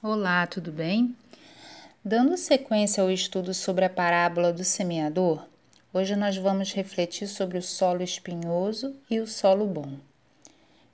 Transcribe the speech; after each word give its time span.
Olá, 0.00 0.46
tudo 0.46 0.70
bem? 0.70 1.12
Dando 2.04 2.36
sequência 2.36 3.02
ao 3.02 3.10
estudo 3.10 3.52
sobre 3.52 3.84
a 3.84 3.90
parábola 3.90 4.52
do 4.52 4.62
semeador, 4.62 5.44
hoje 5.92 6.14
nós 6.14 6.36
vamos 6.36 6.72
refletir 6.72 7.26
sobre 7.26 7.58
o 7.58 7.62
solo 7.62 8.00
espinhoso 8.00 8.94
e 9.10 9.18
o 9.18 9.26
solo 9.26 9.66
bom. 9.66 9.98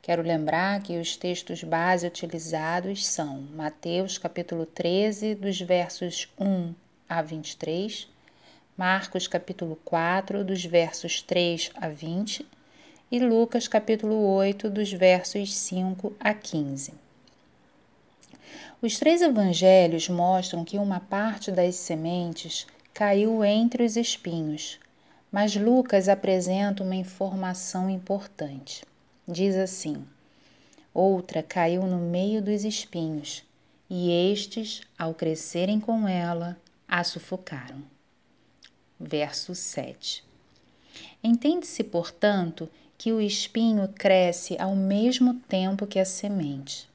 Quero 0.01 0.23
lembrar 0.23 0.83
que 0.83 0.97
os 0.97 1.19
textos 1.19 1.63
base 1.63 2.07
utilizados 2.07 3.07
são 3.07 3.43
Mateus 3.55 4.17
capítulo 4.17 4.65
13, 4.65 5.35
dos 5.35 5.61
versos 5.61 6.27
1 6.41 6.75
a 7.07 7.21
23, 7.21 8.09
Marcos 8.75 9.27
capítulo 9.27 9.79
4, 9.85 10.43
dos 10.43 10.65
versos 10.65 11.21
3 11.21 11.73
a 11.75 11.91
20 11.91 12.47
e 13.13 13.19
Lucas 13.19 13.69
capítulo 13.69 14.15
8, 14.29 14.71
dos 14.71 14.91
versos 14.91 15.55
5 15.55 16.17
a 16.19 16.33
15. 16.33 17.04
Os 18.85 18.99
três 18.99 19.23
evangelhos 19.23 20.11
mostram 20.11 20.63
que 20.63 20.77
uma 20.77 21.01
parte 21.01 21.51
das 21.51 21.75
sementes 21.75 22.67
caiu 22.93 23.43
entre 23.43 23.83
os 23.83 23.97
espinhos, 23.97 24.79
mas 25.33 25.57
Lucas 25.57 26.07
apresenta 26.07 26.83
uma 26.83 26.95
informação 26.95 27.89
importante. 27.89 28.85
Diz 29.27 29.57
assim: 29.57 30.05
Outra 30.93 31.43
caiu 31.43 31.85
no 31.85 31.97
meio 31.97 32.43
dos 32.43 32.63
espinhos, 32.63 33.43
e 33.89 34.11
estes, 34.31 34.83
ao 34.99 35.15
crescerem 35.15 35.81
com 35.81 36.07
ela, 36.07 36.55
a 36.87 37.03
sufocaram. 37.03 37.83
Verso 39.01 39.55
7. 39.55 40.23
Entende-se, 41.23 41.83
portanto, 41.85 42.69
que 42.99 43.15
o 43.15 43.19
espinho 43.23 43.89
cresce 43.89 44.59
ao 44.61 44.77
mesmo 44.77 45.41
tempo 45.49 45.87
que 45.87 45.99
a 45.99 46.05
semente. 46.05 46.93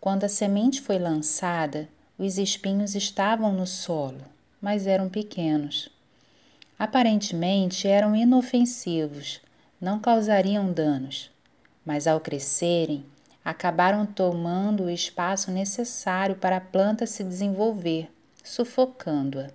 Quando 0.00 0.24
a 0.24 0.28
semente 0.30 0.80
foi 0.80 0.98
lançada, 0.98 1.86
os 2.18 2.38
espinhos 2.38 2.94
estavam 2.94 3.52
no 3.52 3.66
solo, 3.66 4.22
mas 4.58 4.86
eram 4.86 5.10
pequenos. 5.10 5.90
Aparentemente 6.78 7.86
eram 7.86 8.16
inofensivos, 8.16 9.42
não 9.78 10.00
causariam 10.00 10.72
danos, 10.72 11.30
mas 11.84 12.06
ao 12.06 12.18
crescerem, 12.18 13.04
acabaram 13.44 14.06
tomando 14.06 14.84
o 14.84 14.90
espaço 14.90 15.50
necessário 15.50 16.36
para 16.36 16.56
a 16.56 16.60
planta 16.62 17.06
se 17.06 17.22
desenvolver, 17.22 18.10
sufocando-a. 18.42 19.50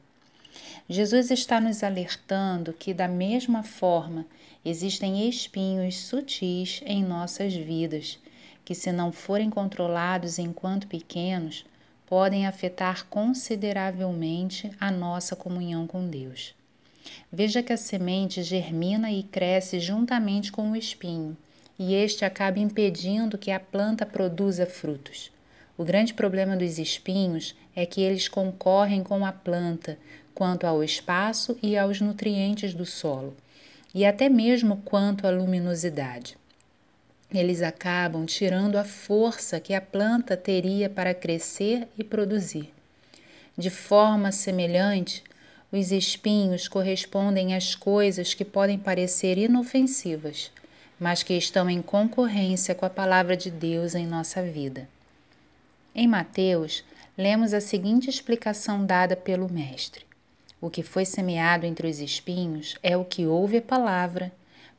Jesus 0.88 1.32
está 1.32 1.60
nos 1.60 1.84
alertando 1.84 2.72
que, 2.72 2.94
da 2.94 3.08
mesma 3.08 3.64
forma, 3.64 4.28
existem 4.64 5.28
espinhos 5.28 5.98
sutis 5.98 6.84
em 6.86 7.04
nossas 7.04 7.56
vidas 7.56 8.20
que, 8.66 8.74
se 8.74 8.92
não 8.92 9.12
forem 9.12 9.52
controlados 9.52 10.40
enquanto 10.40 10.88
pequenos, 10.88 11.64
podem 12.08 12.48
afetar 12.48 13.06
consideravelmente 13.06 14.72
a 14.80 14.90
nossa 14.90 15.36
comunhão 15.36 15.86
com 15.86 16.08
Deus. 16.08 16.56
Veja 17.32 17.62
que 17.62 17.72
a 17.72 17.78
semente 17.78 18.42
germina 18.42 19.12
e 19.12 19.22
cresce 19.22 19.80
juntamente 19.80 20.52
com 20.52 20.72
o 20.72 20.76
espinho, 20.76 21.38
e 21.78 21.94
este 21.94 22.26
acaba 22.26 22.58
impedindo 22.58 23.38
que 23.38 23.52
a 23.52 23.60
planta 23.60 24.06
produza 24.06 24.66
frutos. 24.66 25.32
O 25.78 25.84
grande 25.84 26.14
problema 26.14 26.56
dos 26.56 26.80
espinhos 26.80 27.56
é 27.76 27.86
que 27.86 28.02
eles 28.02 28.28
concorrem 28.28 29.04
com 29.04 29.26
a 29.26 29.32
planta 29.32 29.98
quanto 30.34 30.66
ao 30.66 30.84
espaço 30.84 31.58
e 31.62 31.78
aos 31.78 32.02
nutrientes 32.02 32.74
do 32.74 32.86
solo, 32.86 33.36
e 33.94 34.06
até 34.06 34.28
mesmo 34.28 34.82
quanto 34.86 35.28
à 35.28 35.30
luminosidade 35.30 36.38
eles 37.38 37.62
acabam 37.62 38.26
tirando 38.26 38.78
a 38.78 38.84
força 38.84 39.60
que 39.60 39.74
a 39.74 39.82
planta 39.82 40.38
teria 40.38 40.90
para 40.90 41.14
crescer 41.14 41.88
e 41.98 42.04
produzir. 42.04 42.74
De 43.58 43.70
forma 43.70 44.32
semelhante, 44.32 45.24
os 45.72 45.92
espinhos 45.92 46.68
correspondem 46.68 47.56
às 47.56 47.76
coisas 47.76 48.34
que 48.34 48.46
podem 48.46 48.78
parecer 48.78 49.38
inofensivas, 49.38 50.52
mas 51.00 51.24
que 51.24 51.34
estão 51.34 51.70
em 51.70 51.82
concorrência 51.82 52.76
com 52.76 52.86
a 52.86 52.90
palavra 52.90 53.36
de 53.36 53.50
Deus 53.50 53.96
em 53.96 54.06
nossa 54.06 54.42
vida. 54.42 54.88
Em 55.94 56.08
Mateus, 56.08 56.84
lemos 57.18 57.54
a 57.54 57.62
seguinte 57.62 58.10
explicação 58.10 58.86
dada 58.86 59.16
pelo 59.16 59.52
Mestre: 59.52 60.06
O 60.62 60.70
que 60.70 60.84
foi 60.84 61.06
semeado 61.06 61.66
entre 61.66 61.88
os 61.88 62.00
espinhos 62.00 62.76
é 62.84 62.96
o 62.96 63.06
que 63.06 63.26
ouve 63.26 63.58
a 63.58 63.62
palavra 63.62 64.32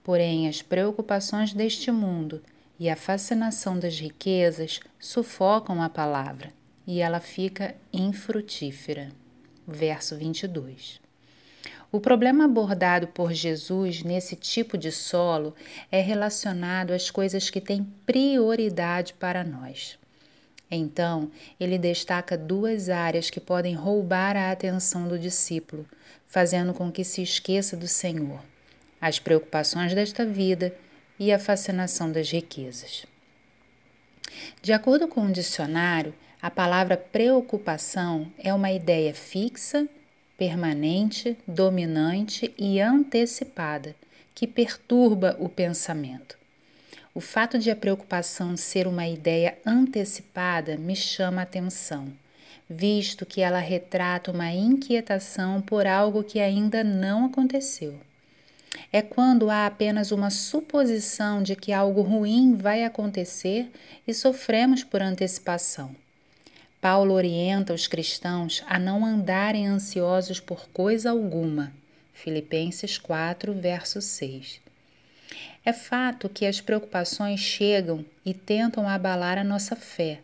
Porém, 0.06 0.46
as 0.46 0.62
preocupações 0.62 1.52
deste 1.52 1.90
mundo 1.90 2.40
e 2.78 2.88
a 2.88 2.94
fascinação 2.94 3.76
das 3.76 3.98
riquezas 3.98 4.78
sufocam 5.00 5.82
a 5.82 5.88
palavra 5.88 6.52
e 6.86 7.00
ela 7.00 7.18
fica 7.18 7.74
infrutífera. 7.92 9.08
Verso 9.66 10.16
22. 10.16 11.00
O 11.90 11.98
problema 11.98 12.44
abordado 12.44 13.08
por 13.08 13.32
Jesus 13.32 14.04
nesse 14.04 14.36
tipo 14.36 14.78
de 14.78 14.92
solo 14.92 15.56
é 15.90 16.00
relacionado 16.00 16.92
às 16.92 17.10
coisas 17.10 17.50
que 17.50 17.60
têm 17.60 17.82
prioridade 18.06 19.12
para 19.12 19.42
nós. 19.42 19.98
Então, 20.70 21.32
ele 21.58 21.78
destaca 21.78 22.38
duas 22.38 22.88
áreas 22.88 23.28
que 23.28 23.40
podem 23.40 23.74
roubar 23.74 24.36
a 24.36 24.52
atenção 24.52 25.08
do 25.08 25.18
discípulo, 25.18 25.84
fazendo 26.28 26.72
com 26.72 26.92
que 26.92 27.02
se 27.02 27.22
esqueça 27.22 27.76
do 27.76 27.88
Senhor 27.88 28.38
as 29.00 29.18
preocupações 29.18 29.94
desta 29.94 30.24
vida 30.24 30.74
e 31.18 31.32
a 31.32 31.38
fascinação 31.38 32.10
das 32.10 32.30
riquezas. 32.30 33.06
De 34.62 34.72
acordo 34.72 35.08
com 35.08 35.26
o 35.26 35.32
dicionário, 35.32 36.14
a 36.40 36.50
palavra 36.50 36.96
preocupação 36.96 38.30
é 38.38 38.52
uma 38.52 38.70
ideia 38.70 39.14
fixa, 39.14 39.88
permanente, 40.36 41.36
dominante 41.46 42.52
e 42.58 42.80
antecipada 42.80 43.94
que 44.34 44.46
perturba 44.46 45.36
o 45.40 45.48
pensamento. 45.48 46.36
O 47.14 47.20
fato 47.20 47.58
de 47.58 47.70
a 47.70 47.76
preocupação 47.76 48.54
ser 48.56 48.86
uma 48.86 49.08
ideia 49.08 49.56
antecipada 49.64 50.76
me 50.76 50.94
chama 50.94 51.40
a 51.40 51.44
atenção, 51.44 52.12
visto 52.68 53.24
que 53.24 53.40
ela 53.40 53.58
retrata 53.58 54.30
uma 54.30 54.52
inquietação 54.52 55.62
por 55.62 55.86
algo 55.86 56.22
que 56.22 56.38
ainda 56.38 56.84
não 56.84 57.24
aconteceu 57.24 57.98
é 58.92 59.02
quando 59.02 59.50
há 59.50 59.66
apenas 59.66 60.10
uma 60.12 60.30
suposição 60.30 61.42
de 61.42 61.56
que 61.56 61.72
algo 61.72 62.02
ruim 62.02 62.54
vai 62.54 62.84
acontecer 62.84 63.70
e 64.06 64.14
sofremos 64.14 64.84
por 64.84 65.02
antecipação. 65.02 65.94
Paulo 66.80 67.14
orienta 67.14 67.72
os 67.72 67.86
cristãos 67.86 68.62
a 68.66 68.78
não 68.78 69.04
andarem 69.04 69.66
ansiosos 69.66 70.38
por 70.38 70.68
coisa 70.68 71.10
alguma. 71.10 71.72
Filipenses 72.12 72.96
4, 72.98 73.52
verso 73.52 74.00
6. 74.00 74.60
É 75.64 75.72
fato 75.72 76.28
que 76.28 76.46
as 76.46 76.60
preocupações 76.60 77.40
chegam 77.40 78.04
e 78.24 78.32
tentam 78.32 78.88
abalar 78.88 79.36
a 79.36 79.42
nossa 79.42 79.74
fé, 79.74 80.20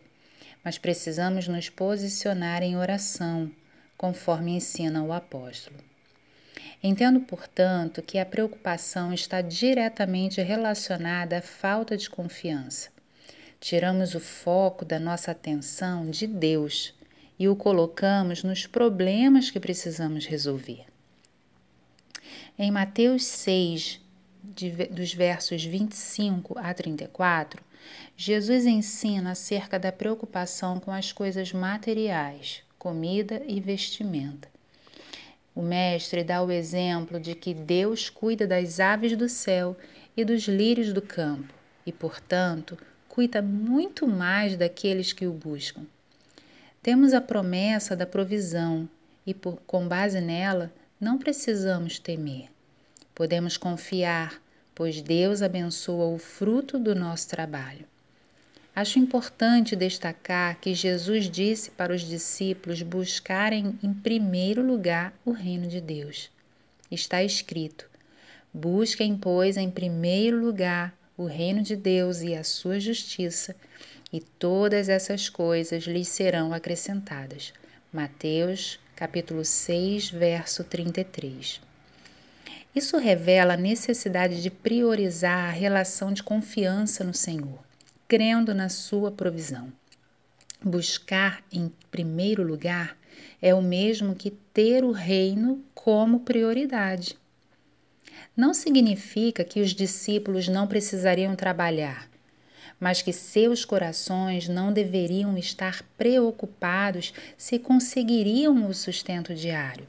mas 0.63 0.77
precisamos 0.77 1.47
nos 1.47 1.69
posicionar 1.69 2.63
em 2.63 2.77
oração, 2.77 3.51
conforme 3.97 4.51
ensina 4.55 5.03
o 5.03 5.11
apóstolo. 5.11 5.75
Entendo, 6.85 7.21
portanto, 7.21 8.01
que 8.01 8.19
a 8.19 8.25
preocupação 8.25 9.13
está 9.13 9.39
diretamente 9.39 10.41
relacionada 10.41 11.37
à 11.37 11.41
falta 11.41 11.95
de 11.95 12.09
confiança. 12.09 12.89
Tiramos 13.57 14.13
o 14.13 14.19
foco 14.19 14.83
da 14.83 14.99
nossa 14.99 15.31
atenção 15.31 16.09
de 16.09 16.27
Deus 16.27 16.93
e 17.39 17.47
o 17.47 17.55
colocamos 17.55 18.43
nos 18.43 18.67
problemas 18.67 19.49
que 19.49 19.61
precisamos 19.61 20.25
resolver. 20.25 20.85
Em 22.59 22.69
Mateus 22.69 23.23
6, 23.23 24.01
de, 24.43 24.69
dos 24.87 25.13
versos 25.13 25.63
25 25.63 26.59
a 26.59 26.73
34, 26.73 27.63
Jesus 28.17 28.65
ensina 28.65 29.31
acerca 29.31 29.79
da 29.79 29.93
preocupação 29.93 30.81
com 30.81 30.91
as 30.91 31.13
coisas 31.13 31.53
materiais, 31.53 32.61
comida 32.77 33.41
e 33.47 33.61
vestimenta. 33.61 34.52
O 35.55 35.61
Mestre 35.61 36.23
dá 36.23 36.41
o 36.41 36.51
exemplo 36.51 37.19
de 37.19 37.35
que 37.35 37.53
Deus 37.53 38.09
cuida 38.09 38.47
das 38.47 38.79
aves 38.79 39.15
do 39.15 39.29
céu 39.29 39.77
e 40.17 40.25
dos 40.25 40.47
lírios 40.47 40.91
do 40.91 41.01
campo 41.01 41.53
e, 41.85 41.91
portanto, 41.91 42.77
cuida 43.07 43.41
muito 43.41 44.07
mais 44.07 44.57
daqueles 44.57 45.13
que 45.13 45.27
o 45.27 45.31
buscam. 45.31 45.85
Temos 46.81 47.13
a 47.13 47.21
promessa 47.21 47.95
da 47.95 48.05
provisão 48.05 48.89
e, 49.25 49.33
por, 49.33 49.61
com 49.67 49.87
base 49.87 50.19
nela, 50.19 50.73
não 50.99 51.19
precisamos 51.19 51.99
temer. 51.99 52.49
Podemos 53.13 53.55
confiar, 53.55 54.41
pois 54.73 55.01
Deus 55.01 55.43
abençoa 55.43 56.07
o 56.07 56.17
fruto 56.17 56.79
do 56.79 56.95
nosso 56.95 57.29
trabalho. 57.29 57.85
Acho 58.75 58.97
importante 58.97 59.75
destacar 59.75 60.59
que 60.59 60.73
Jesus 60.73 61.29
disse 61.29 61.69
para 61.69 61.93
os 61.93 62.01
discípulos 62.01 62.81
buscarem 62.81 63.77
em 63.83 63.93
primeiro 63.93 64.65
lugar 64.65 65.13
o 65.23 65.31
reino 65.31 65.67
de 65.67 65.79
Deus. 65.79 66.31
Está 66.89 67.23
escrito: 67.23 67.87
Busquem, 68.51 69.15
pois, 69.15 69.57
em 69.57 69.69
primeiro 69.69 70.43
lugar 70.43 70.91
o 71.15 71.25
reino 71.25 71.61
de 71.61 71.75
Deus 71.75 72.21
e 72.21 72.33
a 72.33 72.43
sua 72.43 72.79
justiça, 72.79 73.55
e 74.11 74.19
todas 74.19 74.89
essas 74.89 75.29
coisas 75.29 75.83
lhes 75.83 76.07
serão 76.07 76.51
acrescentadas. 76.51 77.53
Mateus, 77.91 78.79
capítulo 78.95 79.45
6, 79.45 80.09
verso 80.09 80.63
33. 80.63 81.61
Isso 82.75 82.97
revela 82.97 83.53
a 83.53 83.57
necessidade 83.57 84.41
de 84.41 84.49
priorizar 84.49 85.49
a 85.49 85.51
relação 85.51 86.11
de 86.11 86.23
confiança 86.23 87.03
no 87.03 87.13
Senhor, 87.13 87.62
crendo 88.13 88.53
na 88.53 88.69
sua 88.69 89.11
provisão. 89.11 89.73
Buscar 90.63 91.43
em 91.51 91.71
primeiro 91.89 92.43
lugar 92.43 92.95
é 93.41 93.55
o 93.55 93.61
mesmo 93.63 94.13
que 94.13 94.29
ter 94.29 94.83
o 94.83 94.91
reino 94.91 95.63
como 95.73 96.19
prioridade. 96.19 97.17
Não 98.37 98.53
significa 98.53 99.43
que 99.43 99.61
os 99.61 99.71
discípulos 99.71 100.47
não 100.47 100.67
precisariam 100.67 101.35
trabalhar, 101.35 102.07
mas 102.79 103.01
que 103.01 103.11
seus 103.11 103.65
corações 103.65 104.47
não 104.47 104.71
deveriam 104.71 105.35
estar 105.35 105.81
preocupados 105.97 107.15
se 107.35 107.57
conseguiriam 107.57 108.69
o 108.69 108.73
sustento 108.75 109.33
diário 109.33 109.87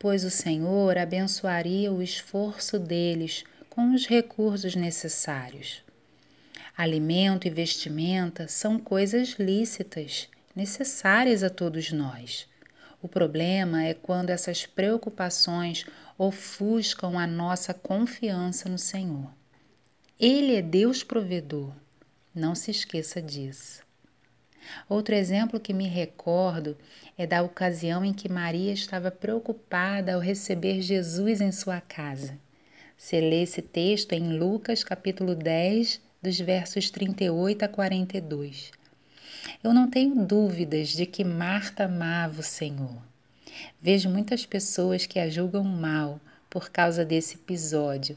pois 0.00 0.24
o 0.24 0.30
Senhor 0.30 0.96
abençoaria 0.96 1.92
o 1.92 2.02
esforço 2.02 2.78
deles 2.78 3.44
com 3.68 3.92
os 3.92 4.06
recursos 4.06 4.74
necessários. 4.74 5.82
Alimento 6.80 7.46
e 7.46 7.50
vestimenta 7.50 8.48
são 8.48 8.78
coisas 8.78 9.32
lícitas, 9.38 10.30
necessárias 10.56 11.42
a 11.42 11.50
todos 11.50 11.92
nós. 11.92 12.48
O 13.02 13.06
problema 13.06 13.84
é 13.84 13.92
quando 13.92 14.30
essas 14.30 14.64
preocupações 14.64 15.84
ofuscam 16.16 17.18
a 17.18 17.26
nossa 17.26 17.74
confiança 17.74 18.66
no 18.66 18.78
Senhor. 18.78 19.30
Ele 20.18 20.56
é 20.56 20.62
Deus 20.62 21.04
provedor. 21.04 21.70
Não 22.34 22.54
se 22.54 22.70
esqueça 22.70 23.20
disso. 23.20 23.82
Outro 24.88 25.14
exemplo 25.14 25.60
que 25.60 25.74
me 25.74 25.86
recordo 25.86 26.78
é 27.18 27.26
da 27.26 27.42
ocasião 27.42 28.02
em 28.02 28.14
que 28.14 28.26
Maria 28.26 28.72
estava 28.72 29.10
preocupada 29.10 30.14
ao 30.14 30.20
receber 30.20 30.80
Jesus 30.80 31.42
em 31.42 31.52
sua 31.52 31.78
casa. 31.78 32.38
Se 32.96 33.20
lê 33.20 33.42
esse 33.42 33.60
texto 33.60 34.14
em 34.14 34.38
Lucas 34.38 34.82
capítulo 34.82 35.34
10, 35.34 36.08
dos 36.22 36.38
versos 36.38 36.90
38 36.90 37.64
a 37.64 37.68
42. 37.68 38.70
Eu 39.62 39.72
não 39.72 39.90
tenho 39.90 40.24
dúvidas 40.24 40.88
de 40.88 41.06
que 41.06 41.24
Marta 41.24 41.84
amava 41.84 42.40
o 42.40 42.44
Senhor. 42.44 43.02
Vejo 43.80 44.08
muitas 44.08 44.44
pessoas 44.46 45.06
que 45.06 45.18
a 45.18 45.28
julgam 45.28 45.64
mal 45.64 46.20
por 46.48 46.70
causa 46.70 47.04
desse 47.04 47.36
episódio, 47.36 48.16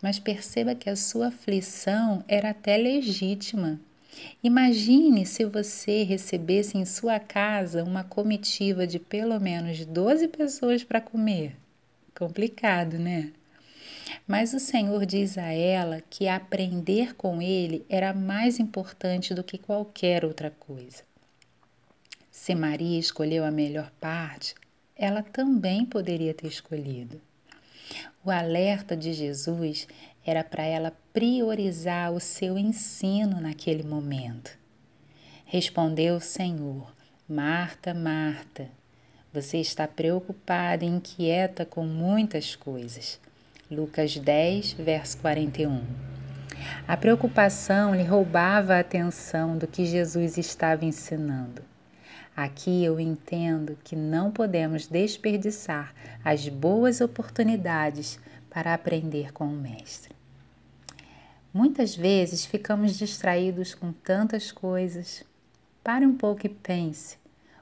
mas 0.00 0.18
perceba 0.18 0.74
que 0.74 0.88
a 0.88 0.96
sua 0.96 1.28
aflição 1.28 2.24
era 2.28 2.50
até 2.50 2.76
legítima 2.76 3.80
Imagine 4.42 5.24
se 5.24 5.44
você 5.44 6.02
recebesse 6.02 6.76
em 6.76 6.84
sua 6.84 7.18
casa 7.18 7.82
uma 7.82 8.04
comitiva 8.04 8.86
de 8.86 8.98
pelo 8.98 9.40
menos 9.40 9.84
12 9.86 10.28
pessoas 10.28 10.84
para 10.84 11.00
comer. 11.00 11.56
Complicado, 12.14 12.98
né? 12.98 13.32
Mas 14.26 14.54
o 14.54 14.60
Senhor 14.60 15.04
diz 15.04 15.36
a 15.36 15.52
ela 15.52 16.00
que 16.08 16.28
aprender 16.28 17.14
com 17.14 17.42
ele 17.42 17.84
era 17.88 18.14
mais 18.14 18.60
importante 18.60 19.34
do 19.34 19.42
que 19.42 19.58
qualquer 19.58 20.24
outra 20.24 20.50
coisa. 20.50 21.02
Se 22.30 22.54
Maria 22.54 22.98
escolheu 22.98 23.44
a 23.44 23.50
melhor 23.50 23.90
parte, 24.00 24.54
ela 24.96 25.22
também 25.22 25.84
poderia 25.84 26.32
ter 26.32 26.46
escolhido. 26.46 27.20
O 28.24 28.30
alerta 28.30 28.96
de 28.96 29.12
Jesus 29.12 29.86
era 30.24 30.44
para 30.44 30.64
ela 30.64 30.96
priorizar 31.12 32.12
o 32.12 32.20
seu 32.20 32.56
ensino 32.56 33.40
naquele 33.40 33.82
momento. 33.82 34.56
Respondeu 35.44 36.16
o 36.16 36.20
Senhor: 36.20 36.94
Marta, 37.28 37.92
Marta, 37.92 38.70
você 39.32 39.58
está 39.58 39.88
preocupada 39.88 40.84
e 40.84 40.88
inquieta 40.88 41.66
com 41.66 41.84
muitas 41.84 42.54
coisas. 42.54 43.20
Lucas 43.72 44.18
10, 44.18 44.74
verso 44.74 45.16
41. 45.18 45.82
A 46.86 46.94
preocupação 46.94 47.94
lhe 47.94 48.02
roubava 48.02 48.74
a 48.74 48.80
atenção 48.80 49.56
do 49.56 49.66
que 49.66 49.86
Jesus 49.86 50.36
estava 50.36 50.84
ensinando. 50.84 51.62
Aqui 52.36 52.84
eu 52.84 53.00
entendo 53.00 53.78
que 53.82 53.96
não 53.96 54.30
podemos 54.30 54.86
desperdiçar 54.86 55.94
as 56.22 56.48
boas 56.48 57.00
oportunidades 57.00 58.20
para 58.50 58.74
aprender 58.74 59.32
com 59.32 59.46
o 59.46 59.56
Mestre. 59.56 60.14
Muitas 61.52 61.96
vezes 61.96 62.44
ficamos 62.44 62.98
distraídos 62.98 63.74
com 63.74 63.90
tantas 63.90 64.52
coisas. 64.52 65.24
Pare 65.82 66.04
um 66.04 66.16
pouco 66.16 66.46
e 66.46 66.50
pense: 66.50 67.16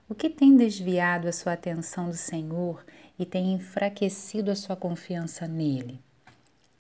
o 0.09 0.15
que 0.15 0.29
tem 0.29 0.57
desviado 0.57 1.29
a 1.29 1.33
sua 1.33 1.53
atenção 1.53 2.09
do 2.09 2.17
Senhor 2.17 2.85
e 3.21 3.27
tem 3.27 3.53
enfraquecido 3.53 4.51
a 4.51 4.57
sua 4.57 4.75
confiança 4.75 5.47
nele? 5.47 6.01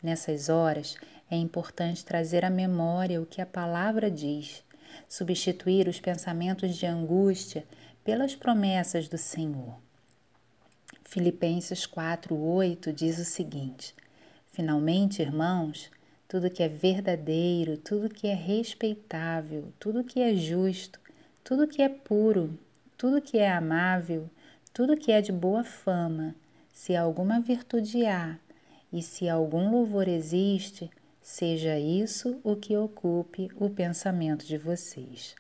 Nessas 0.03 0.49
horas, 0.49 0.97
é 1.31 1.37
importante 1.37 2.03
trazer 2.03 2.47
à 2.47 2.49
memória 2.49 3.21
o 3.21 3.27
que 3.27 3.43
a 3.43 3.47
palavra 3.47 4.11
diz, 4.11 4.65
substituir 5.07 5.87
os 5.87 6.01
pensamentos 6.01 6.77
de 6.77 6.87
angústia 6.87 7.67
pelas 8.03 8.35
promessas 8.35 9.07
do 9.07 9.19
Senhor. 9.19 9.77
Filipenses 11.05 11.87
4:8 11.87 12.91
diz 12.91 13.19
o 13.19 13.25
seguinte: 13.27 13.95
Finalmente, 14.49 15.21
irmãos, 15.21 15.91
tudo 16.27 16.49
que 16.49 16.63
é 16.63 16.69
verdadeiro, 16.69 17.77
tudo 17.77 18.09
que 18.09 18.27
é 18.27 18.35
respeitável, 18.35 19.75
tudo 19.79 20.03
que 20.03 20.21
é 20.21 20.35
justo, 20.35 20.99
tudo 21.45 21.69
que 21.69 21.83
é 21.83 21.89
puro, 21.91 22.59
tudo 22.97 23.21
que 23.21 23.37
é 23.37 23.51
amável, 23.51 24.31
tudo 24.73 24.97
que 24.97 25.13
é 25.13 25.21
de 25.21 25.33
boa 25.33 25.65
fama, 25.65 26.35
se 26.73 26.97
alguma 26.97 27.41
virtude 27.41 28.07
há 28.07 28.39
e 28.93 29.03
se 29.03 29.29
algum 29.29 29.71
louvor 29.71 30.09
existe, 30.09 30.91
seja 31.23 31.79
isso 31.79 32.41
o 32.43 32.57
que 32.57 32.77
ocupe 32.77 33.51
o 33.57 33.69
pensamento 33.69 34.47
de 34.47 34.57
vocês. 34.57 35.35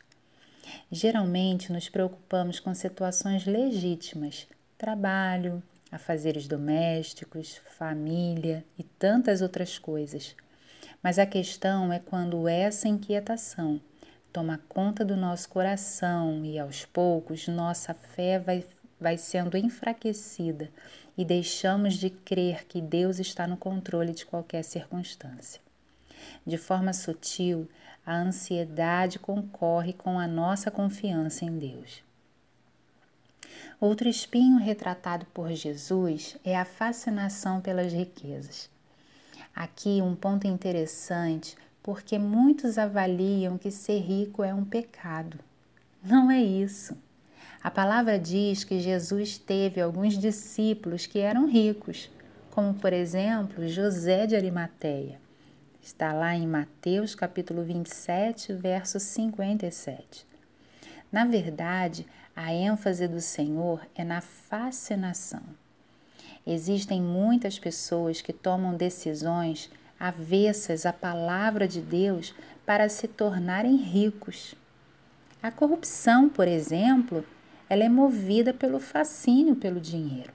Geralmente 0.90 1.72
nos 1.72 1.88
preocupamos 1.88 2.60
com 2.60 2.74
situações 2.74 3.46
legítimas, 3.46 4.46
trabalho, 4.76 5.62
afazeres 5.90 6.46
domésticos, 6.46 7.60
família 7.76 8.64
e 8.78 8.82
tantas 8.82 9.42
outras 9.42 9.78
coisas. 9.78 10.36
Mas 11.02 11.18
a 11.18 11.26
questão 11.26 11.92
é 11.92 11.98
quando 11.98 12.46
essa 12.46 12.88
inquietação 12.88 13.80
toma 14.32 14.60
conta 14.68 15.04
do 15.04 15.16
nosso 15.16 15.48
coração 15.48 16.44
e 16.44 16.58
aos 16.58 16.84
poucos 16.84 17.48
nossa 17.48 17.94
fé 17.94 18.38
vai, 18.38 18.64
vai 19.00 19.16
sendo 19.16 19.56
enfraquecida 19.56 20.70
e 21.16 21.24
deixamos 21.24 21.94
de 21.94 22.10
crer 22.10 22.66
que 22.66 22.80
Deus 22.80 23.18
está 23.18 23.46
no 23.46 23.56
controle 23.56 24.12
de 24.12 24.26
qualquer 24.26 24.62
circunstância. 24.62 25.60
De 26.46 26.58
forma 26.58 26.92
sutil, 26.92 27.68
a 28.04 28.14
ansiedade 28.14 29.18
concorre 29.18 29.92
com 29.92 30.18
a 30.18 30.26
nossa 30.26 30.70
confiança 30.70 31.44
em 31.44 31.58
Deus. 31.58 32.02
Outro 33.80 34.08
espinho 34.08 34.58
retratado 34.58 35.26
por 35.26 35.50
Jesus 35.52 36.36
é 36.44 36.56
a 36.56 36.64
fascinação 36.64 37.60
pelas 37.60 37.92
riquezas. 37.92 38.68
Aqui 39.54 40.02
um 40.02 40.14
ponto 40.14 40.46
interessante, 40.46 41.56
porque 41.82 42.18
muitos 42.18 42.78
avaliam 42.78 43.56
que 43.56 43.70
ser 43.70 44.00
rico 44.00 44.44
é 44.44 44.54
um 44.54 44.64
pecado. 44.64 45.38
Não 46.02 46.30
é 46.30 46.42
isso. 46.42 46.96
A 47.62 47.70
palavra 47.70 48.18
diz 48.18 48.64
que 48.64 48.80
Jesus 48.80 49.36
teve 49.36 49.82
alguns 49.82 50.16
discípulos 50.16 51.04
que 51.04 51.18
eram 51.18 51.46
ricos, 51.46 52.10
como 52.50 52.72
por 52.72 52.90
exemplo 52.90 53.68
José 53.68 54.26
de 54.26 54.34
Arimateia. 54.34 55.20
Está 55.82 56.14
lá 56.14 56.34
em 56.34 56.46
Mateus 56.46 57.14
capítulo 57.14 57.62
27, 57.62 58.54
verso 58.54 58.98
57. 58.98 60.26
Na 61.12 61.26
verdade, 61.26 62.06
a 62.34 62.50
ênfase 62.50 63.06
do 63.06 63.20
Senhor 63.20 63.86
é 63.94 64.04
na 64.04 64.22
fascinação. 64.22 65.42
Existem 66.46 67.02
muitas 67.02 67.58
pessoas 67.58 68.22
que 68.22 68.32
tomam 68.32 68.74
decisões 68.74 69.70
avessas 69.98 70.86
à 70.86 70.94
palavra 70.94 71.68
de 71.68 71.82
Deus 71.82 72.34
para 72.64 72.88
se 72.88 73.06
tornarem 73.06 73.76
ricos. 73.76 74.54
A 75.42 75.50
corrupção, 75.50 76.26
por 76.26 76.48
exemplo, 76.48 77.22
ela 77.70 77.84
é 77.84 77.88
movida 77.88 78.52
pelo 78.52 78.78
fascínio 78.78 79.56
pelo 79.56 79.80
dinheiro. 79.80 80.34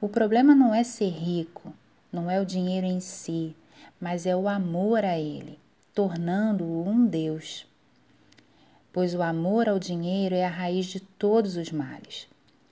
O 0.00 0.08
problema 0.08 0.54
não 0.54 0.74
é 0.74 0.82
ser 0.82 1.10
rico, 1.10 1.74
não 2.10 2.30
é 2.30 2.40
o 2.40 2.46
dinheiro 2.46 2.86
em 2.86 3.00
si, 3.00 3.54
mas 4.00 4.24
é 4.24 4.34
o 4.34 4.48
amor 4.48 5.04
a 5.04 5.18
ele, 5.18 5.58
tornando-o 5.92 6.88
um 6.88 7.04
Deus 7.04 7.66
pois 8.96 9.14
o 9.14 9.20
amor 9.20 9.68
ao 9.68 9.78
dinheiro 9.78 10.34
é 10.34 10.42
a 10.42 10.48
raiz 10.48 10.86
de 10.86 11.00
todos 11.00 11.58
os 11.58 11.70
males. 11.70 12.26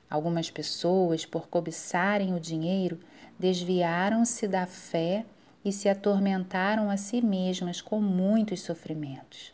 Algumas 0.08 0.50
pessoas, 0.50 1.26
por 1.26 1.48
cobiçarem 1.48 2.34
o 2.34 2.40
dinheiro, 2.40 2.98
desviaram-se 3.38 4.48
da 4.48 4.64
fé 4.64 5.26
e 5.62 5.70
se 5.70 5.86
atormentaram 5.86 6.88
a 6.88 6.96
si 6.96 7.20
mesmas 7.20 7.82
com 7.82 8.00
muitos 8.00 8.62
sofrimentos. 8.62 9.52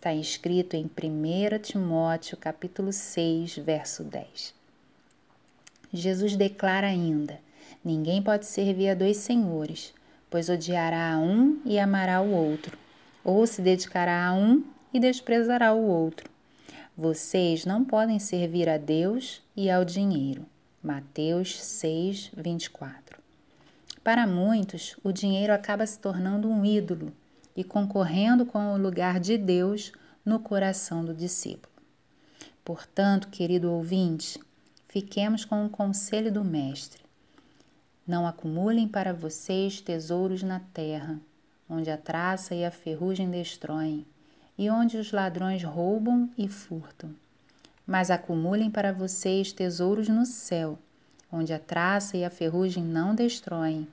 Está 0.00 0.14
escrito 0.14 0.76
em 0.76 0.84
1 0.84 1.58
Timóteo 1.58 2.34
capítulo 2.38 2.90
6, 2.90 3.58
verso 3.58 4.02
10. 4.02 4.54
Jesus 5.92 6.36
declara 6.36 6.86
ainda: 6.86 7.38
Ninguém 7.84 8.22
pode 8.22 8.46
servir 8.46 8.88
a 8.88 8.94
dois 8.94 9.18
senhores, 9.18 9.92
pois 10.30 10.48
odiará 10.48 11.12
a 11.12 11.18
um 11.18 11.60
e 11.66 11.78
amará 11.78 12.22
o 12.22 12.30
outro, 12.30 12.78
ou 13.22 13.46
se 13.46 13.60
dedicará 13.60 14.26
a 14.26 14.32
um 14.32 14.64
e 14.90 14.98
desprezará 14.98 15.74
o 15.74 15.86
outro. 15.86 16.30
Vocês 16.96 17.66
não 17.66 17.84
podem 17.84 18.18
servir 18.18 18.70
a 18.70 18.78
Deus 18.78 19.42
e 19.54 19.68
ao 19.70 19.84
dinheiro. 19.84 20.46
Mateus 20.82 21.62
6, 21.62 22.30
24. 22.34 23.18
Para 24.02 24.26
muitos, 24.26 24.96
o 25.04 25.12
dinheiro 25.12 25.52
acaba 25.52 25.84
se 25.84 25.98
tornando 25.98 26.48
um 26.48 26.64
ídolo 26.64 27.12
e 27.56 27.64
concorrendo 27.64 28.46
com 28.46 28.72
o 28.72 28.78
lugar 28.78 29.20
de 29.20 29.36
Deus 29.36 29.92
no 30.24 30.38
coração 30.38 31.04
do 31.04 31.14
discípulo. 31.14 31.72
Portanto, 32.64 33.28
querido 33.28 33.70
ouvinte, 33.72 34.38
fiquemos 34.88 35.44
com 35.44 35.64
o 35.64 35.70
conselho 35.70 36.32
do 36.32 36.44
Mestre. 36.44 37.02
Não 38.06 38.26
acumulem 38.26 38.86
para 38.86 39.12
vocês 39.12 39.80
tesouros 39.80 40.42
na 40.42 40.60
terra, 40.72 41.20
onde 41.68 41.90
a 41.90 41.96
traça 41.96 42.54
e 42.54 42.64
a 42.64 42.70
ferrugem 42.70 43.30
destroem, 43.30 44.06
e 44.58 44.68
onde 44.68 44.98
os 44.98 45.12
ladrões 45.12 45.62
roubam 45.62 46.28
e 46.36 46.48
furtam. 46.48 47.14
Mas 47.86 48.10
acumulem 48.10 48.70
para 48.70 48.92
vocês 48.92 49.52
tesouros 49.52 50.08
no 50.08 50.26
céu, 50.26 50.78
onde 51.32 51.52
a 51.52 51.58
traça 51.58 52.16
e 52.16 52.24
a 52.24 52.30
ferrugem 52.30 52.84
não 52.84 53.14
destroem, 53.14 53.88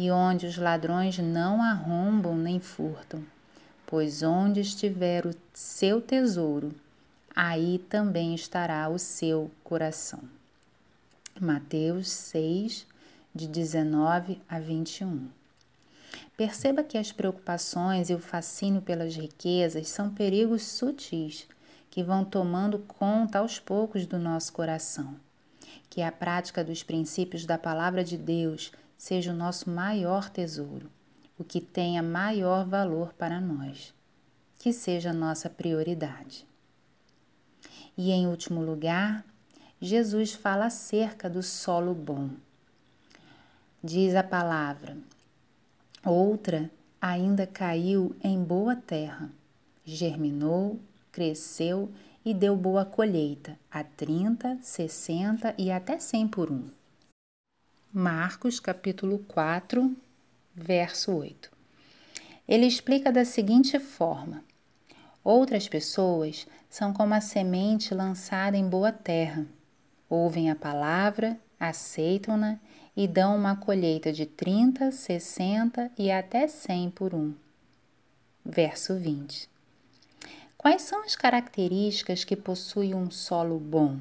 e 0.00 0.10
onde 0.10 0.46
os 0.46 0.56
ladrões 0.56 1.18
não 1.18 1.62
arrombam 1.62 2.34
nem 2.34 2.58
furtam. 2.58 3.22
Pois 3.84 4.22
onde 4.22 4.60
estiver 4.60 5.26
o 5.26 5.34
seu 5.52 6.00
tesouro, 6.00 6.74
aí 7.36 7.84
também 7.90 8.34
estará 8.34 8.88
o 8.88 8.98
seu 8.98 9.50
coração. 9.62 10.20
Mateus 11.38 12.08
6, 12.08 12.86
de 13.34 13.46
19 13.46 14.40
a 14.48 14.58
21. 14.58 15.28
Perceba 16.34 16.82
que 16.82 16.96
as 16.96 17.12
preocupações 17.12 18.08
e 18.08 18.14
o 18.14 18.18
fascínio 18.18 18.80
pelas 18.80 19.14
riquezas 19.14 19.90
são 19.90 20.08
perigos 20.08 20.62
sutis 20.62 21.46
que 21.90 22.02
vão 22.02 22.24
tomando 22.24 22.78
conta 22.78 23.40
aos 23.40 23.58
poucos 23.58 24.06
do 24.06 24.18
nosso 24.18 24.50
coração 24.54 25.14
que 25.90 26.00
a 26.00 26.12
prática 26.12 26.62
dos 26.62 26.84
princípios 26.84 27.44
da 27.44 27.58
Palavra 27.58 28.04
de 28.04 28.16
Deus 28.16 28.70
seja 29.00 29.32
o 29.32 29.36
nosso 29.36 29.70
maior 29.70 30.28
tesouro, 30.28 30.90
o 31.38 31.42
que 31.42 31.58
tenha 31.58 32.02
maior 32.02 32.66
valor 32.66 33.14
para 33.14 33.40
nós, 33.40 33.94
que 34.58 34.74
seja 34.74 35.10
nossa 35.10 35.48
prioridade. 35.48 36.46
E 37.96 38.10
em 38.10 38.26
último 38.26 38.60
lugar, 38.62 39.24
Jesus 39.80 40.34
fala 40.34 40.66
acerca 40.66 41.30
do 41.30 41.42
solo 41.42 41.94
bom. 41.94 42.28
Diz 43.82 44.14
a 44.14 44.22
palavra: 44.22 44.98
outra 46.04 46.70
ainda 47.00 47.46
caiu 47.46 48.14
em 48.22 48.44
boa 48.44 48.76
terra, 48.76 49.30
germinou, 49.82 50.78
cresceu 51.10 51.90
e 52.06 52.10
e 52.24 52.34
deu 52.34 52.56
boa 52.56 52.84
colheita, 52.84 53.58
a 53.70 53.82
30, 53.82 54.58
60 54.60 55.54
e 55.56 55.70
até 55.70 55.98
100 55.98 56.28
por 56.28 56.50
um. 56.50 56.79
Marcos 57.92 58.60
capítulo 58.60 59.18
4, 59.26 59.96
verso 60.54 61.10
8. 61.12 61.50
Ele 62.46 62.64
explica 62.64 63.10
da 63.10 63.24
seguinte 63.24 63.80
forma: 63.80 64.44
Outras 65.24 65.68
pessoas 65.68 66.46
são 66.68 66.92
como 66.92 67.14
a 67.14 67.20
semente 67.20 67.92
lançada 67.92 68.56
em 68.56 68.68
boa 68.68 68.92
terra. 68.92 69.44
Ouvem 70.08 70.52
a 70.52 70.54
palavra, 70.54 71.36
aceitam-na 71.58 72.60
e 72.96 73.08
dão 73.08 73.34
uma 73.36 73.56
colheita 73.56 74.12
de 74.12 74.24
30, 74.24 74.92
60 74.92 75.90
e 75.98 76.12
até 76.12 76.46
100 76.46 76.90
por 76.90 77.12
um. 77.12 77.34
Verso 78.44 78.94
20. 78.94 79.50
Quais 80.56 80.82
são 80.82 81.02
as 81.02 81.16
características 81.16 82.22
que 82.22 82.36
possui 82.36 82.94
um 82.94 83.10
solo 83.10 83.58
bom? 83.58 83.98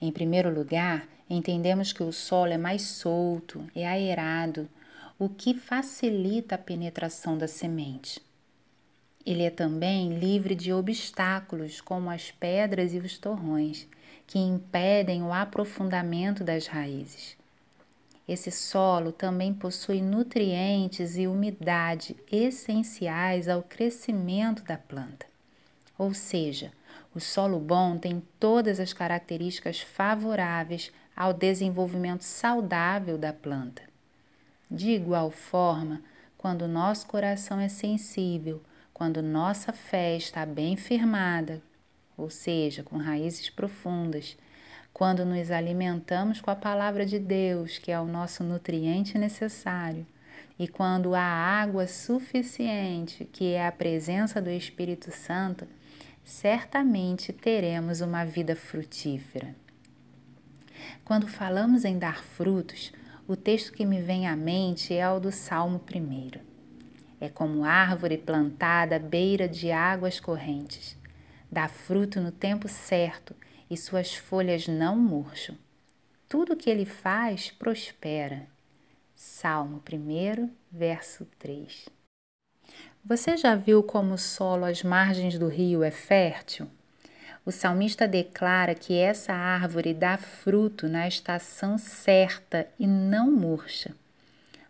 Em 0.00 0.12
primeiro 0.12 0.54
lugar, 0.54 1.08
entendemos 1.34 1.92
que 1.92 2.02
o 2.02 2.12
solo 2.12 2.52
é 2.52 2.58
mais 2.58 2.82
solto, 2.82 3.64
é 3.74 3.86
aerado, 3.86 4.68
o 5.18 5.28
que 5.28 5.54
facilita 5.54 6.56
a 6.56 6.58
penetração 6.58 7.38
da 7.38 7.48
semente. 7.48 8.20
Ele 9.24 9.44
é 9.44 9.50
também 9.50 10.18
livre 10.18 10.54
de 10.54 10.72
obstáculos, 10.72 11.80
como 11.80 12.10
as 12.10 12.30
pedras 12.30 12.92
e 12.92 12.98
os 12.98 13.16
torrões, 13.18 13.86
que 14.26 14.38
impedem 14.38 15.22
o 15.22 15.32
aprofundamento 15.32 16.42
das 16.42 16.66
raízes. 16.66 17.36
Esse 18.26 18.50
solo 18.50 19.12
também 19.12 19.54
possui 19.54 20.00
nutrientes 20.00 21.16
e 21.16 21.26
umidade 21.26 22.16
essenciais 22.30 23.48
ao 23.48 23.62
crescimento 23.62 24.62
da 24.64 24.76
planta. 24.76 25.26
Ou 25.98 26.12
seja, 26.14 26.72
o 27.14 27.20
solo 27.20 27.58
bom 27.58 27.98
tem 27.98 28.22
todas 28.40 28.80
as 28.80 28.92
características 28.92 29.80
favoráveis 29.80 30.90
ao 31.16 31.32
desenvolvimento 31.32 32.22
saudável 32.22 33.16
da 33.16 33.32
planta. 33.32 33.82
De 34.70 34.90
igual 34.90 35.30
forma, 35.30 36.02
quando 36.38 36.66
nosso 36.66 37.06
coração 37.06 37.60
é 37.60 37.68
sensível, 37.68 38.62
quando 38.92 39.22
nossa 39.22 39.72
fé 39.72 40.16
está 40.16 40.46
bem 40.46 40.76
firmada, 40.76 41.62
ou 42.16 42.30
seja, 42.30 42.82
com 42.82 42.96
raízes 42.96 43.50
profundas, 43.50 44.36
quando 44.92 45.24
nos 45.24 45.50
alimentamos 45.50 46.40
com 46.40 46.50
a 46.50 46.56
palavra 46.56 47.06
de 47.06 47.18
Deus, 47.18 47.78
que 47.78 47.90
é 47.90 47.98
o 47.98 48.06
nosso 48.06 48.44
nutriente 48.44 49.18
necessário, 49.18 50.06
e 50.58 50.68
quando 50.68 51.14
há 51.14 51.22
água 51.22 51.86
suficiente, 51.86 53.24
que 53.24 53.52
é 53.52 53.66
a 53.66 53.72
presença 53.72 54.40
do 54.40 54.50
Espírito 54.50 55.10
Santo, 55.10 55.66
certamente 56.24 57.32
teremos 57.32 58.00
uma 58.00 58.24
vida 58.24 58.54
frutífera. 58.54 59.54
Quando 61.04 61.26
falamos 61.26 61.84
em 61.84 61.98
dar 61.98 62.22
frutos, 62.22 62.92
o 63.26 63.36
texto 63.36 63.72
que 63.72 63.84
me 63.84 64.00
vem 64.00 64.26
à 64.26 64.36
mente 64.36 64.94
é 64.94 65.08
o 65.10 65.20
do 65.20 65.30
Salmo 65.30 65.80
1. 65.80 66.40
É 67.20 67.28
como 67.28 67.64
árvore 67.64 68.18
plantada 68.18 68.96
à 68.96 68.98
beira 68.98 69.48
de 69.48 69.70
águas 69.70 70.18
correntes. 70.18 70.96
Dá 71.50 71.68
fruto 71.68 72.20
no 72.20 72.32
tempo 72.32 72.68
certo 72.68 73.34
e 73.70 73.76
suas 73.76 74.14
folhas 74.14 74.66
não 74.66 74.96
murcham. 74.96 75.56
Tudo 76.28 76.54
o 76.54 76.56
que 76.56 76.68
ele 76.68 76.84
faz 76.84 77.50
prospera. 77.50 78.46
Salmo 79.14 79.80
1, 79.90 80.50
verso 80.70 81.26
3. 81.38 81.88
Você 83.04 83.36
já 83.36 83.54
viu 83.54 83.82
como 83.82 84.14
o 84.14 84.18
solo 84.18 84.64
às 84.64 84.82
margens 84.82 85.38
do 85.38 85.48
rio 85.48 85.82
é 85.82 85.90
fértil? 85.90 86.68
O 87.44 87.50
salmista 87.50 88.06
declara 88.06 88.74
que 88.74 88.94
essa 88.94 89.32
árvore 89.32 89.92
dá 89.92 90.16
fruto 90.16 90.88
na 90.88 91.08
estação 91.08 91.76
certa 91.76 92.68
e 92.78 92.86
não 92.86 93.32
murcha. 93.32 93.94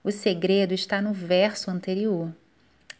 O 0.02 0.11
segredo 0.11 0.73
está 0.73 1.02
no 1.02 1.12
verso 1.12 1.71
anterior. 1.71 2.35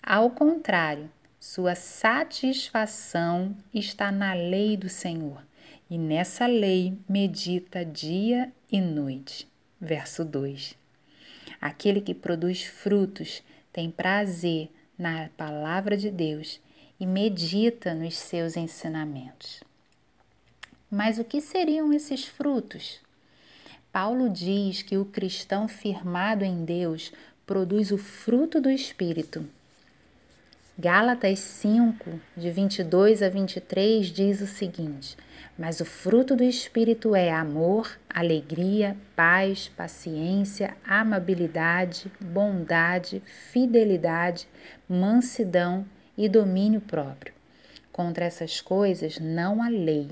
Ao 0.03 0.29
contrário, 0.31 1.11
sua 1.41 1.75
satisfação 1.75 3.57
está 3.73 4.13
na 4.13 4.35
lei 4.35 4.77
do 4.77 4.89
Senhor, 4.89 5.43
e 5.89 5.97
nessa 5.97 6.47
lei 6.47 6.99
medita 7.09 7.85
dia 7.85 8.53
e 8.71 8.81
noite. 8.81 9.49
Verso 9.81 10.25
2. 10.25 10.77
Aquele 11.61 12.01
que 12.01 12.15
produz 12.15 12.63
frutos 12.63 13.43
tem 13.73 13.91
prazer 13.91 14.71
na 14.99 15.31
palavra 15.37 15.97
de 15.97 16.11
Deus 16.11 16.61
e 17.03 17.07
medita 17.07 17.95
nos 17.95 18.17
seus 18.17 18.57
ensinamentos. 18.57 19.61
Mas 20.89 21.19
o 21.19 21.25
que 21.25 21.41
seriam 21.41 21.93
esses 21.93 22.25
frutos? 22.25 23.01
Paulo 23.91 24.31
diz 24.31 24.83
que 24.83 24.97
o 24.97 25.05
cristão 25.05 25.67
firmado 25.67 26.45
em 26.45 26.65
Deus 26.65 27.13
produz 27.45 27.91
o 27.91 27.99
fruto 27.99 28.61
do 28.61 28.71
Espírito. 28.71 29.45
Gálatas 30.79 31.41
5, 31.41 32.21
de 32.37 32.53
22 32.53 33.21
a 33.21 33.29
23, 33.29 34.07
diz 34.07 34.41
o 34.41 34.47
seguinte: 34.47 35.17
Mas 35.59 35.81
o 35.81 35.85
fruto 35.85 36.37
do 36.37 36.45
Espírito 36.45 37.17
é 37.17 37.33
amor, 37.33 37.99
alegria, 38.09 38.97
paz, 39.17 39.67
paciência, 39.77 40.77
amabilidade, 40.87 42.13
bondade, 42.21 43.21
fidelidade, 43.51 44.47
mansidão 44.89 45.85
e 46.17 46.29
domínio 46.29 46.81
próprio. 46.81 47.33
Contra 47.93 48.25
essas 48.25 48.61
coisas 48.61 49.19
não 49.19 49.63
há 49.63 49.69
lei. 49.69 50.11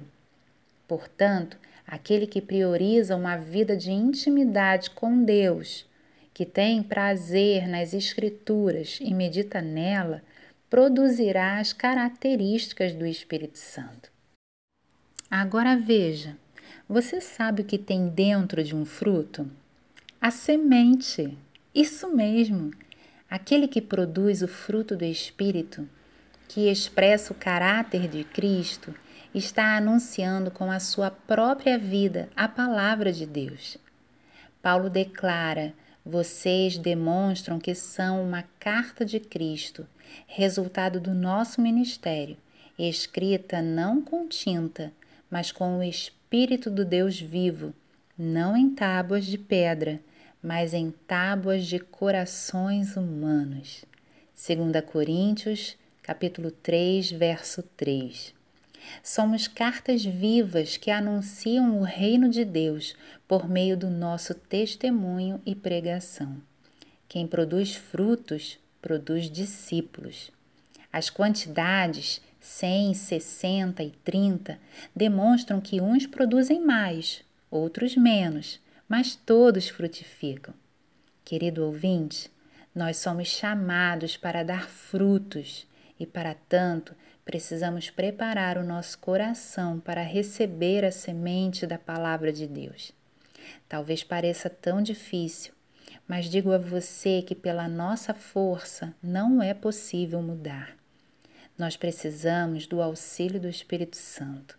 Portanto, 0.86 1.56
aquele 1.86 2.26
que 2.26 2.40
prioriza 2.40 3.16
uma 3.16 3.36
vida 3.36 3.76
de 3.76 3.90
intimidade 3.90 4.90
com 4.90 5.24
Deus, 5.24 5.86
que 6.32 6.44
tem 6.44 6.82
prazer 6.82 7.66
nas 7.68 7.94
Escrituras 7.94 8.98
e 9.00 9.12
medita 9.12 9.60
nela, 9.60 10.22
produzirá 10.68 11.58
as 11.58 11.72
características 11.72 12.92
do 12.92 13.04
Espírito 13.06 13.58
Santo. 13.58 14.10
Agora 15.30 15.76
veja, 15.76 16.36
você 16.88 17.20
sabe 17.20 17.62
o 17.62 17.64
que 17.64 17.78
tem 17.78 18.08
dentro 18.08 18.62
de 18.62 18.74
um 18.74 18.84
fruto? 18.84 19.50
A 20.20 20.30
semente. 20.30 21.36
Isso 21.74 22.08
mesmo. 22.14 22.72
Aquele 23.30 23.68
que 23.68 23.80
produz 23.80 24.42
o 24.42 24.48
fruto 24.48 24.96
do 24.96 25.04
Espírito, 25.04 25.88
que 26.48 26.68
expressa 26.68 27.32
o 27.32 27.36
caráter 27.36 28.08
de 28.08 28.24
Cristo, 28.24 28.92
está 29.32 29.76
anunciando 29.76 30.50
com 30.50 30.68
a 30.68 30.80
sua 30.80 31.12
própria 31.12 31.78
vida 31.78 32.28
a 32.34 32.48
palavra 32.48 33.12
de 33.12 33.24
Deus. 33.24 33.78
Paulo 34.60 34.90
declara: 34.90 35.72
vocês 36.04 36.76
demonstram 36.76 37.60
que 37.60 37.72
são 37.72 38.20
uma 38.20 38.42
carta 38.58 39.04
de 39.04 39.20
Cristo, 39.20 39.86
resultado 40.26 40.98
do 40.98 41.14
nosso 41.14 41.60
ministério, 41.60 42.36
escrita 42.76 43.62
não 43.62 44.02
com 44.02 44.26
tinta, 44.26 44.92
mas 45.30 45.52
com 45.52 45.78
o 45.78 45.84
Espírito 45.84 46.68
do 46.68 46.84
Deus 46.84 47.20
vivo, 47.20 47.72
não 48.18 48.56
em 48.56 48.70
tábuas 48.70 49.24
de 49.24 49.38
pedra, 49.38 50.00
mas 50.42 50.72
em 50.72 50.90
tábuas 50.90 51.66
de 51.66 51.78
corações 51.78 52.96
humanos. 52.96 53.84
2 54.34 54.84
Coríntios, 54.84 55.76
capítulo 56.02 56.50
3, 56.50 57.10
verso 57.12 57.62
3. 57.76 58.34
Somos 59.02 59.46
cartas 59.46 60.04
vivas 60.04 60.76
que 60.76 60.90
anunciam 60.90 61.78
o 61.78 61.82
reino 61.82 62.28
de 62.28 62.44
Deus 62.44 62.94
por 63.28 63.48
meio 63.48 63.76
do 63.76 63.90
nosso 63.90 64.34
testemunho 64.34 65.40
e 65.44 65.54
pregação. 65.54 66.36
Quem 67.08 67.26
produz 67.26 67.74
frutos, 67.74 68.58
produz 68.80 69.30
discípulos. 69.30 70.30
As 70.92 71.10
quantidades 71.10 72.20
100, 72.40 72.94
60 72.94 73.82
e 73.82 73.90
30 73.90 74.58
demonstram 74.96 75.60
que 75.60 75.80
uns 75.80 76.06
produzem 76.06 76.64
mais, 76.64 77.22
outros 77.50 77.96
menos, 77.96 78.58
mas 78.90 79.14
todos 79.14 79.68
frutificam. 79.68 80.52
Querido 81.24 81.64
ouvinte, 81.64 82.28
nós 82.74 82.96
somos 82.96 83.28
chamados 83.28 84.16
para 84.16 84.42
dar 84.42 84.68
frutos 84.68 85.64
e, 85.98 86.04
para 86.04 86.34
tanto, 86.34 86.92
precisamos 87.24 87.88
preparar 87.88 88.58
o 88.58 88.64
nosso 88.64 88.98
coração 88.98 89.78
para 89.78 90.02
receber 90.02 90.84
a 90.84 90.90
semente 90.90 91.68
da 91.68 91.78
palavra 91.78 92.32
de 92.32 92.48
Deus. 92.48 92.90
Talvez 93.68 94.02
pareça 94.02 94.50
tão 94.50 94.82
difícil, 94.82 95.52
mas 96.08 96.28
digo 96.28 96.50
a 96.50 96.58
você 96.58 97.22
que 97.22 97.36
pela 97.36 97.68
nossa 97.68 98.12
força 98.12 98.92
não 99.00 99.40
é 99.40 99.54
possível 99.54 100.20
mudar. 100.20 100.76
Nós 101.56 101.76
precisamos 101.76 102.66
do 102.66 102.82
auxílio 102.82 103.38
do 103.38 103.48
Espírito 103.48 103.96
Santo. 103.96 104.58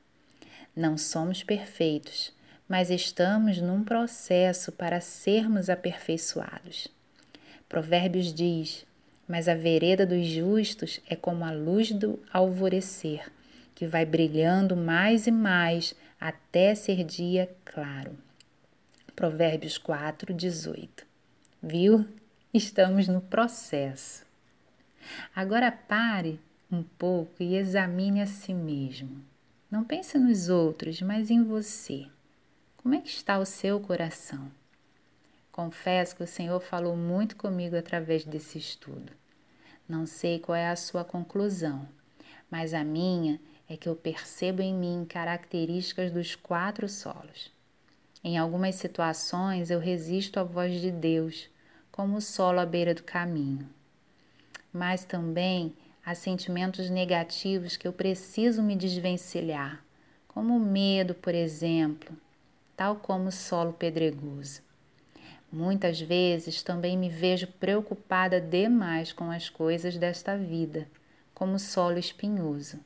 Não 0.73 0.97
somos 0.97 1.43
perfeitos, 1.43 2.31
mas 2.71 2.89
estamos 2.89 3.57
num 3.57 3.83
processo 3.83 4.71
para 4.71 5.01
sermos 5.01 5.69
aperfeiçoados. 5.69 6.87
Provérbios 7.67 8.33
diz: 8.33 8.85
Mas 9.27 9.49
a 9.49 9.53
vereda 9.53 10.05
dos 10.05 10.25
justos 10.25 11.01
é 11.05 11.13
como 11.13 11.43
a 11.43 11.51
luz 11.51 11.91
do 11.91 12.17
alvorecer, 12.31 13.29
que 13.75 13.85
vai 13.85 14.05
brilhando 14.05 14.73
mais 14.77 15.27
e 15.27 15.31
mais 15.31 15.93
até 16.17 16.73
ser 16.73 17.03
dia 17.03 17.53
claro. 17.65 18.17
Provérbios 19.17 19.77
4, 19.77 20.33
18. 20.33 21.05
Viu? 21.61 22.07
Estamos 22.53 23.05
no 23.05 23.19
processo. 23.19 24.25
Agora 25.35 25.73
pare 25.73 26.39
um 26.71 26.83
pouco 26.83 27.43
e 27.43 27.57
examine 27.57 28.21
a 28.21 28.25
si 28.25 28.53
mesmo. 28.53 29.21
Não 29.69 29.83
pense 29.83 30.17
nos 30.17 30.47
outros, 30.47 31.01
mas 31.01 31.29
em 31.29 31.43
você. 31.43 32.07
Como 32.81 32.95
é 32.95 33.01
que 33.01 33.09
está 33.09 33.38
o 33.38 33.45
seu 33.45 33.79
coração? 33.79 34.51
Confesso 35.51 36.15
que 36.15 36.24
o 36.24 36.27
Senhor 36.27 36.59
falou 36.59 36.96
muito 36.96 37.35
comigo 37.35 37.75
através 37.75 38.25
desse 38.25 38.57
estudo. 38.57 39.11
Não 39.87 40.05
sei 40.05 40.39
qual 40.39 40.55
é 40.55 40.70
a 40.70 40.75
sua 40.75 41.03
conclusão, 41.03 41.87
mas 42.50 42.74
a 42.74 42.83
minha 42.83 43.39
é 43.70 43.77
que 43.77 43.87
eu 43.87 43.96
percebo 43.96 44.61
em 44.61 44.74
mim 44.74 45.05
características 45.07 46.11
dos 46.11 46.35
quatro 46.35 46.87
solos. 46.87 47.51
Em 48.24 48.37
algumas 48.37 48.75
situações 48.75 49.70
eu 49.70 49.79
resisto 49.79 50.39
à 50.39 50.44
voz 50.44 50.79
de 50.79 50.91
Deus, 50.91 51.50
como 51.91 52.17
o 52.17 52.22
solo 52.22 52.59
à 52.59 52.65
beira 52.65 52.94
do 52.94 53.03
caminho. 53.03 53.70
Mas 54.74 55.03
também 55.03 55.75
Há 56.03 56.15
sentimentos 56.15 56.89
negativos 56.89 57.77
que 57.77 57.87
eu 57.87 57.94
preciso 57.94 58.63
me 58.63 58.75
desvencilhar, 58.75 59.85
como 60.27 60.57
o 60.57 60.59
medo, 60.59 61.13
por 61.13 61.35
exemplo, 61.35 62.17
tal 62.81 62.96
como 62.96 63.27
o 63.27 63.31
solo 63.31 63.74
pedregoso. 63.74 64.59
Muitas 65.51 66.01
vezes 66.01 66.63
também 66.63 66.98
me 66.98 67.09
vejo 67.09 67.46
preocupada 67.46 68.41
demais 68.41 69.13
com 69.13 69.29
as 69.29 69.51
coisas 69.51 69.98
desta 69.98 70.35
vida, 70.35 70.87
como 71.31 71.53
o 71.53 71.59
solo 71.59 72.00
espinhoso. 72.00 72.79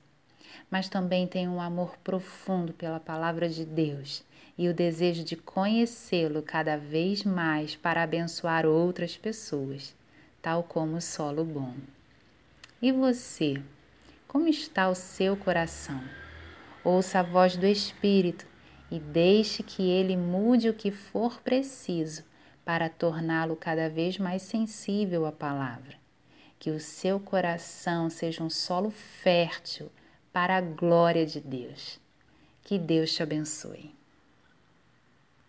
Mas 0.70 0.90
também 0.90 1.26
tenho 1.26 1.50
um 1.50 1.62
amor 1.62 1.96
profundo 2.04 2.74
pela 2.74 3.00
palavra 3.00 3.48
de 3.48 3.64
Deus 3.64 4.22
e 4.58 4.68
o 4.68 4.74
desejo 4.74 5.24
de 5.24 5.38
conhecê-lo 5.38 6.42
cada 6.42 6.76
vez 6.76 7.24
mais 7.24 7.78
para 7.78 8.04
abençoar 8.04 8.66
outras 8.66 9.16
pessoas, 9.16 9.96
tal 10.42 10.62
como 10.62 10.98
o 10.98 11.02
solo 11.02 11.46
bom. 11.46 11.74
E 12.82 12.92
você? 12.92 13.64
Como 14.28 14.50
está 14.50 14.90
o 14.90 14.96
seu 14.96 15.38
coração? 15.38 16.04
Ouça 16.84 17.22
a 17.22 17.24
voz 17.24 17.56
do 17.56 17.66
Espírito 17.66 18.46
e 18.96 19.00
deixe 19.00 19.62
que 19.62 19.84
ele 19.84 20.16
mude 20.16 20.70
o 20.70 20.74
que 20.74 20.90
for 20.90 21.42
preciso 21.42 22.24
para 22.64 22.90
torná-lo 22.90 23.56
cada 23.56 23.90
vez 23.90 24.18
mais 24.18 24.42
sensível 24.42 25.26
à 25.26 25.32
palavra. 25.32 25.96
Que 26.58 26.72
o 26.72 26.80
seu 26.80 27.20
coração 27.20 28.10
seja 28.10 28.42
um 28.42 28.50
solo 28.50 28.90
fértil 28.90 29.92
para 30.32 30.58
a 30.58 30.62
glória 30.62 31.26
de 31.26 31.42
Deus. 31.42 32.00
Que 32.64 32.80
Deus 32.80 33.14
te 33.14 33.22
abençoe. 33.22 33.95